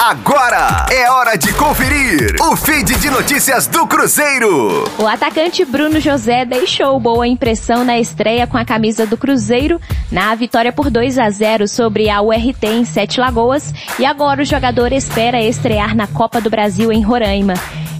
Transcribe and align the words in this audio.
Agora 0.00 0.86
é 0.92 1.10
hora 1.10 1.36
de 1.36 1.52
conferir 1.54 2.36
o 2.40 2.54
feed 2.54 2.94
de 3.00 3.10
notícias 3.10 3.66
do 3.66 3.84
Cruzeiro. 3.84 4.84
O 4.96 5.04
atacante 5.04 5.64
Bruno 5.64 5.98
José 5.98 6.44
deixou 6.44 7.00
boa 7.00 7.26
impressão 7.26 7.84
na 7.84 7.98
estreia 7.98 8.46
com 8.46 8.56
a 8.56 8.64
camisa 8.64 9.04
do 9.04 9.16
Cruzeiro 9.16 9.80
na 10.12 10.32
vitória 10.36 10.72
por 10.72 10.88
2 10.88 11.18
a 11.18 11.28
0 11.28 11.66
sobre 11.66 12.08
a 12.08 12.22
URT 12.22 12.62
em 12.62 12.84
Sete 12.84 13.18
Lagoas 13.18 13.74
e 13.98 14.06
agora 14.06 14.42
o 14.42 14.44
jogador 14.44 14.92
espera 14.92 15.42
estrear 15.42 15.96
na 15.96 16.06
Copa 16.06 16.40
do 16.40 16.48
Brasil 16.48 16.92
em 16.92 17.02
Roraima. 17.02 17.54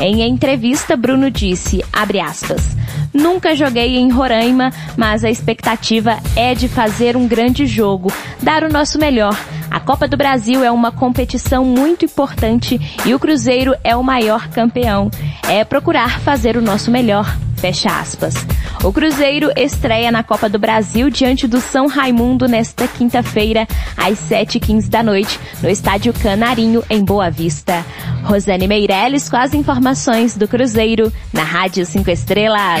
Em 0.00 0.22
entrevista, 0.22 0.96
Bruno 0.96 1.30
disse, 1.30 1.84
aspas, 1.92 2.74
Nunca 3.12 3.54
joguei 3.54 3.96
em 3.96 4.10
Roraima, 4.10 4.72
mas 4.96 5.22
a 5.22 5.30
expectativa 5.30 6.18
é 6.34 6.52
de 6.52 6.66
fazer 6.66 7.16
um 7.16 7.28
grande 7.28 7.64
jogo, 7.64 8.12
dar 8.42 8.64
o 8.64 8.68
nosso 8.68 8.98
melhor. 8.98 9.38
A 9.74 9.80
Copa 9.80 10.06
do 10.06 10.16
Brasil 10.16 10.62
é 10.62 10.70
uma 10.70 10.92
competição 10.92 11.64
muito 11.64 12.04
importante 12.04 12.80
e 13.04 13.12
o 13.12 13.18
Cruzeiro 13.18 13.74
é 13.82 13.96
o 13.96 14.04
maior 14.04 14.46
campeão. 14.46 15.10
É 15.48 15.64
procurar 15.64 16.20
fazer 16.20 16.56
o 16.56 16.62
nosso 16.62 16.92
melhor. 16.92 17.26
Fecha 17.56 17.88
aspas. 17.88 18.36
O 18.84 18.92
Cruzeiro 18.92 19.50
estreia 19.56 20.12
na 20.12 20.22
Copa 20.22 20.48
do 20.48 20.60
Brasil 20.60 21.10
diante 21.10 21.48
do 21.48 21.60
São 21.60 21.88
Raimundo 21.88 22.46
nesta 22.46 22.86
quinta-feira, 22.86 23.66
às 23.96 24.16
7h15 24.30 24.88
da 24.88 25.02
noite, 25.02 25.40
no 25.60 25.68
estádio 25.68 26.12
Canarinho, 26.12 26.84
em 26.88 27.04
Boa 27.04 27.28
Vista. 27.28 27.84
Rosane 28.22 28.68
Meirelles 28.68 29.28
com 29.28 29.36
as 29.36 29.54
informações 29.54 30.36
do 30.36 30.46
Cruzeiro 30.46 31.12
na 31.32 31.42
Rádio 31.42 31.84
5 31.84 32.08
Estrelas. 32.12 32.80